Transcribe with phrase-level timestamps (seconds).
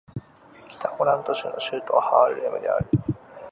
[0.67, 2.89] 北ホラント州の州都はハールレムである